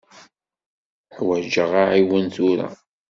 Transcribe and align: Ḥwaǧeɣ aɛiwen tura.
Ḥwaǧeɣ 1.17 1.71
aɛiwen 1.81 2.25
tura. 2.35 2.67